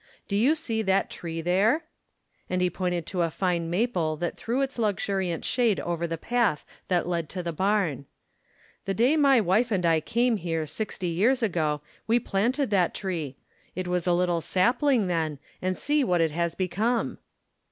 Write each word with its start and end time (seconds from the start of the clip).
Do 0.27 0.35
you 0.35 0.55
see 0.55 0.81
that 0.81 1.11
tree 1.11 1.41
there?" 1.41 1.83
and 2.49 2.59
he 2.59 2.71
pointed 2.71 3.05
to 3.05 3.21
a 3.21 3.29
fine 3.29 3.69
maple 3.69 4.17
that 4.17 4.35
threw 4.35 4.61
its 4.63 4.79
luxuriant 4.79 5.45
shade 5.45 5.79
over 5.79 6.07
the 6.07 6.17
path 6.17 6.65
that 6.87 7.07
led 7.07 7.29
to 7.29 7.43
the 7.43 7.53
barn. 7.53 8.07
"The 8.85 8.95
day 8.95 9.15
my 9.15 9.39
wife 9.39 9.71
and 9.71 9.85
I 9.85 9.99
came 10.01 10.37
here 10.37 10.65
sixty 10.65 11.09
years 11.09 11.43
ago, 11.43 11.81
we 12.07 12.19
planted 12.19 12.71
that 12.71 12.95
tree. 12.95 13.37
It 13.75 13.87
was 13.87 14.07
a 14.07 14.13
little 14.13 14.41
sapling 14.41 15.05
then, 15.05 15.37
and 15.61 15.77
see 15.77 16.03
what 16.03 16.19
it 16.21 16.31
has 16.31 16.55
become!" 16.55 17.19